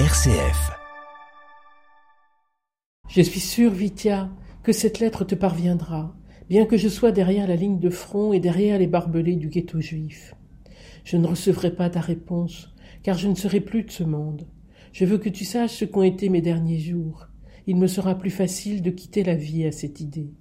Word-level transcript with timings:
RCF. 0.00 0.72
Je 3.08 3.22
suis 3.22 3.38
sûr, 3.38 3.70
Vitia, 3.70 4.28
que 4.64 4.72
cette 4.72 4.98
lettre 4.98 5.24
te 5.24 5.36
parviendra, 5.36 6.16
bien 6.48 6.66
que 6.66 6.76
je 6.76 6.88
sois 6.88 7.12
derrière 7.12 7.46
la 7.46 7.54
ligne 7.54 7.78
de 7.78 7.90
front 7.90 8.32
et 8.32 8.40
derrière 8.40 8.80
les 8.80 8.88
barbelés 8.88 9.36
du 9.36 9.50
ghetto 9.50 9.80
juif. 9.80 10.34
Je 11.04 11.16
ne 11.16 11.28
recevrai 11.28 11.76
pas 11.76 11.90
ta 11.90 12.00
réponse, 12.00 12.74
car 13.04 13.16
je 13.16 13.28
ne 13.28 13.36
serai 13.36 13.60
plus 13.60 13.84
de 13.84 13.92
ce 13.92 14.02
monde. 14.02 14.48
Je 14.92 15.04
veux 15.04 15.18
que 15.18 15.28
tu 15.28 15.44
saches 15.44 15.76
ce 15.76 15.84
qu'ont 15.84 16.02
été 16.02 16.28
mes 16.28 16.42
derniers 16.42 16.80
jours. 16.80 17.28
Il 17.68 17.76
me 17.76 17.86
sera 17.86 18.16
plus 18.16 18.30
facile 18.30 18.82
de 18.82 18.90
quitter 18.90 19.22
la 19.22 19.36
vie 19.36 19.64
à 19.64 19.70
cette 19.70 20.00
idée. 20.00 20.32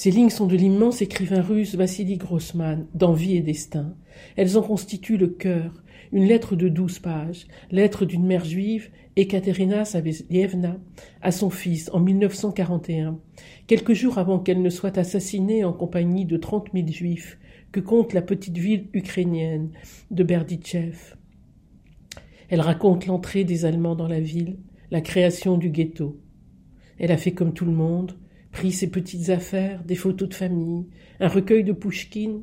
Ces 0.00 0.10
lignes 0.10 0.30
sont 0.30 0.46
de 0.46 0.56
l'immense 0.56 1.02
écrivain 1.02 1.42
russe 1.42 1.74
Vassili 1.74 2.16
Grossman, 2.16 2.86
d'Envie 2.94 3.36
et 3.36 3.42
Destin. 3.42 3.94
Elles 4.34 4.56
en 4.56 4.62
constituent 4.62 5.18
le 5.18 5.26
cœur, 5.26 5.84
une 6.10 6.24
lettre 6.24 6.56
de 6.56 6.70
douze 6.70 7.00
pages, 7.00 7.46
lettre 7.70 8.06
d'une 8.06 8.24
mère 8.24 8.46
juive, 8.46 8.88
Ekaterina 9.16 9.84
Savelievna, 9.84 10.78
à 11.20 11.32
son 11.32 11.50
fils 11.50 11.90
en 11.92 12.00
1941, 12.00 13.18
quelques 13.66 13.92
jours 13.92 14.16
avant 14.16 14.38
qu'elle 14.38 14.62
ne 14.62 14.70
soit 14.70 14.96
assassinée 14.96 15.64
en 15.64 15.74
compagnie 15.74 16.24
de 16.24 16.38
trente 16.38 16.72
mille 16.72 16.90
juifs 16.90 17.38
que 17.70 17.80
compte 17.80 18.14
la 18.14 18.22
petite 18.22 18.56
ville 18.56 18.88
ukrainienne 18.94 19.68
de 20.10 20.24
Berditchev. 20.24 20.96
Elle 22.48 22.62
raconte 22.62 23.04
l'entrée 23.04 23.44
des 23.44 23.66
Allemands 23.66 23.96
dans 23.96 24.08
la 24.08 24.20
ville, 24.20 24.60
la 24.90 25.02
création 25.02 25.58
du 25.58 25.68
ghetto. 25.68 26.18
Elle 26.98 27.12
a 27.12 27.18
fait 27.18 27.32
comme 27.32 27.52
tout 27.52 27.66
le 27.66 27.72
monde, 27.72 28.16
pris 28.52 28.72
ses 28.72 28.90
petites 28.90 29.30
affaires, 29.30 29.84
des 29.84 29.94
photos 29.94 30.28
de 30.28 30.34
famille, 30.34 30.86
un 31.20 31.28
recueil 31.28 31.64
de 31.64 31.72
Pouchkine, 31.72 32.42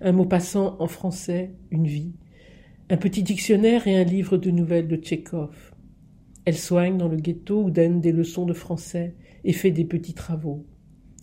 un 0.00 0.12
mot 0.12 0.24
passant 0.24 0.76
en 0.80 0.88
français, 0.88 1.52
une 1.70 1.86
vie, 1.86 2.12
un 2.90 2.96
petit 2.96 3.22
dictionnaire 3.22 3.86
et 3.86 3.96
un 3.96 4.04
livre 4.04 4.36
de 4.36 4.50
nouvelles 4.50 4.88
de 4.88 4.96
Tchékov. 4.96 5.72
Elle 6.44 6.58
soigne 6.58 6.98
dans 6.98 7.08
le 7.08 7.16
ghetto 7.16 7.62
ou 7.62 7.70
donne 7.70 8.00
des 8.00 8.12
leçons 8.12 8.44
de 8.44 8.52
français 8.52 9.14
et 9.44 9.52
fait 9.52 9.70
des 9.70 9.84
petits 9.84 10.14
travaux. 10.14 10.66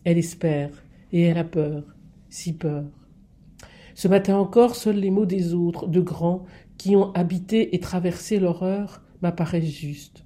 Elle 0.04 0.18
espère 0.18 0.72
et 1.12 1.22
elle 1.24 1.38
a 1.38 1.44
peur, 1.44 1.84
si 2.30 2.54
peur. 2.54 2.86
Ce 3.94 4.08
matin 4.08 4.38
encore, 4.38 4.76
seuls 4.76 4.96
les 4.96 5.12
mots 5.12 5.26
des 5.26 5.54
autres, 5.54 5.88
de 5.88 6.00
grands, 6.00 6.46
qui 6.78 6.96
ont 6.96 7.12
habité 7.14 7.76
et 7.76 7.80
traversé 7.80 8.40
l'horreur, 8.40 9.04
m'apparaissent 9.22 9.66
justes. 9.66 10.26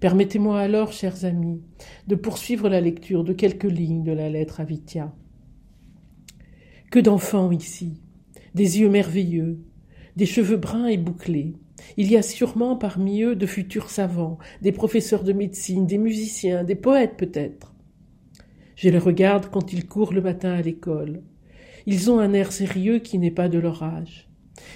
Permettez-moi 0.00 0.60
alors, 0.60 0.92
chers 0.92 1.24
amis, 1.24 1.62
de 2.06 2.14
poursuivre 2.14 2.68
la 2.68 2.80
lecture 2.80 3.24
de 3.24 3.32
quelques 3.32 3.64
lignes 3.64 4.04
de 4.04 4.12
la 4.12 4.28
lettre 4.28 4.60
à 4.60 4.64
Vitia. 4.64 5.14
Que 6.90 6.98
d'enfants 6.98 7.50
ici, 7.50 8.02
des 8.54 8.80
yeux 8.80 8.90
merveilleux, 8.90 9.58
des 10.16 10.26
cheveux 10.26 10.58
bruns 10.58 10.86
et 10.86 10.98
bouclés. 10.98 11.54
Il 11.96 12.10
y 12.10 12.16
a 12.16 12.22
sûrement 12.22 12.76
parmi 12.76 13.22
eux 13.22 13.36
de 13.36 13.46
futurs 13.46 13.90
savants, 13.90 14.38
des 14.60 14.72
professeurs 14.72 15.24
de 15.24 15.32
médecine, 15.32 15.86
des 15.86 15.98
musiciens, 15.98 16.62
des 16.62 16.74
poètes 16.74 17.16
peut-être. 17.16 17.74
Je 18.76 18.90
les 18.90 18.98
regarde 18.98 19.46
quand 19.50 19.72
ils 19.72 19.86
courent 19.86 20.12
le 20.12 20.20
matin 20.20 20.52
à 20.52 20.60
l'école. 20.62 21.22
Ils 21.86 22.10
ont 22.10 22.18
un 22.18 22.34
air 22.34 22.52
sérieux 22.52 22.98
qui 22.98 23.18
n'est 23.18 23.30
pas 23.30 23.48
de 23.48 23.58
leur 23.58 23.82
âge, 23.82 24.28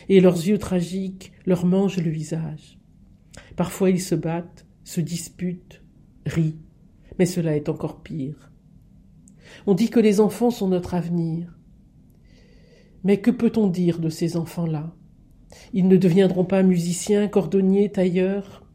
et 0.09 0.21
leurs 0.21 0.37
yeux 0.37 0.59
tragiques 0.59 1.33
leur 1.45 1.67
mangent 1.67 2.03
le 2.03 2.11
visage. 2.11 2.79
Parfois 3.57 3.91
ils 3.91 4.01
se 4.01 4.15
battent, 4.15 4.67
se 4.91 5.01
disputent, 5.01 5.85
rient, 6.27 6.59
mais 7.17 7.25
cela 7.25 7.55
est 7.55 7.69
encore 7.69 8.03
pire. 8.03 8.51
On 9.69 9.75
dit 9.75 9.89
que 9.89 10.01
les 10.01 10.19
enfants 10.19 10.51
sont 10.51 10.67
notre 10.67 10.95
avenir. 10.95 11.57
Mais 13.05 13.21
que 13.21 13.31
peut-on 13.31 13.69
dire 13.69 14.01
de 14.01 14.09
ces 14.09 14.37
enfants-là? 14.37 14.93
Ils 15.73 15.87
ne 15.87 15.97
deviendront 15.97 16.45
pas 16.45 16.65
musiciens, 16.65 17.29
cordonniers, 17.29 17.93
tailleurs? 17.93 18.67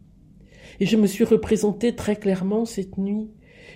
Et 0.80 0.86
je 0.86 0.96
me 0.96 1.06
suis 1.06 1.26
représenté 1.26 1.94
très 1.98 2.16
clairement 2.16 2.64
cette 2.64 2.98
nuit 2.98 3.30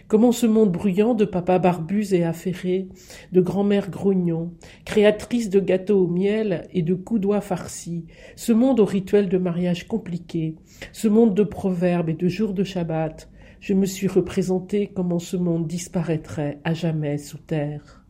Comment 0.07 0.31
ce 0.31 0.45
monde 0.45 0.71
bruyant 0.71 1.13
de 1.13 1.25
papa 1.25 1.59
barbus 1.59 2.13
et 2.13 2.23
affairés, 2.23 2.87
de 3.31 3.41
grand-mère 3.41 3.89
grognon, 3.89 4.53
créatrice 4.85 5.49
de 5.49 5.59
gâteaux 5.59 6.05
au 6.05 6.07
miel 6.07 6.67
et 6.71 6.81
de 6.81 6.95
coudois 6.95 7.41
farcis, 7.41 8.05
ce 8.35 8.51
monde 8.51 8.79
au 8.79 8.85
rituel 8.85 9.29
de 9.29 9.37
mariage 9.37 9.87
compliqué, 9.87 10.55
ce 10.93 11.07
monde 11.07 11.35
de 11.35 11.43
proverbes 11.43 12.09
et 12.09 12.13
de 12.13 12.27
jours 12.27 12.53
de 12.53 12.63
Shabbat, 12.63 13.29
je 13.59 13.73
me 13.73 13.85
suis 13.85 14.07
représenté 14.07 14.87
comment 14.87 15.19
ce 15.19 15.37
monde 15.37 15.67
disparaîtrait 15.67 16.59
à 16.63 16.73
jamais 16.73 17.17
sous 17.17 17.37
terre. 17.37 18.05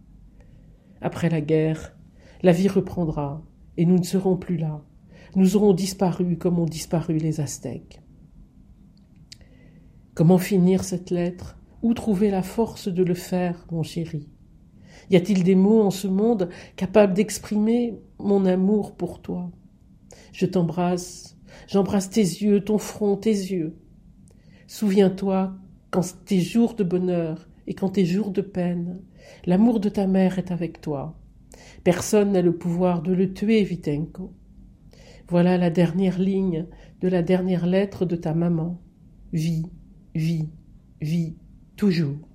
Après 1.02 1.30
la 1.30 1.42
guerre, 1.42 1.96
la 2.44 2.52
vie 2.52 2.68
reprendra, 2.68 3.44
et 3.78 3.86
nous 3.86 3.98
ne 3.98 4.04
serons 4.04 4.38
plus 4.38 4.58
là. 4.58 4.84
Nous 5.36 5.56
aurons 5.56 5.74
disparu 5.74 6.38
comme 6.38 6.60
ont 6.60 6.66
disparu 6.66 7.18
les 7.18 7.40
Aztèques. 7.40 8.02
Comment 10.14 10.38
finir 10.38 10.84
cette 10.84 11.12
lettre? 11.12 11.59
Où 11.82 11.94
trouver 11.94 12.32
la 12.32 12.42
force 12.42 12.88
de 12.88 13.04
le 13.04 13.14
faire, 13.14 13.66
mon 13.72 13.84
chéri? 13.84 14.30
Y 15.10 15.16
a-t-il 15.16 15.44
des 15.44 15.56
mots 15.56 15.82
en 15.82 15.92
ce 15.92 16.08
monde 16.08 16.50
capables 16.76 17.14
d'exprimer 17.14 18.00
mon 18.20 18.46
amour 18.46 18.96
pour 18.96 19.22
toi? 19.22 19.50
Je 20.32 20.46
t'embrasse, 20.46 21.38
j'embrasse 21.68 22.10
tes 22.10 22.22
yeux, 22.22 22.64
ton 22.64 22.78
front, 22.78 23.16
tes 23.16 23.32
yeux. 23.32 23.76
Souviens-toi, 24.68 25.56
quand 25.90 26.24
tes 26.26 26.42
jours 26.42 26.76
de 26.76 26.84
bonheur 26.84 27.50
et 27.66 27.74
quand 27.74 27.90
tes 27.90 28.06
jours 28.06 28.32
de 28.32 28.42
peine, 28.42 29.02
l'amour 29.46 29.80
de 29.80 29.90
ta 29.90 30.06
mère 30.06 30.38
est 30.38 30.52
avec 30.52 30.82
toi. 30.82 31.20
Personne 31.84 32.34
n'a 32.34 32.42
le 32.42 32.56
pouvoir 32.56 33.02
de 33.02 33.14
le 33.14 33.34
tuer, 33.34 33.64
Vitenko. 33.64 34.34
Voilà 35.28 35.58
la 35.58 35.70
dernière 35.70 36.20
ligne 36.20 36.68
de 37.02 37.08
la 37.08 37.22
dernière 37.22 37.66
lettre 37.66 38.06
de 38.06 38.16
ta 38.16 38.34
maman. 38.34 38.80
Vie, 39.32 39.66
vie, 40.14 40.50
vie 41.02 41.36
toujours. 41.80 42.29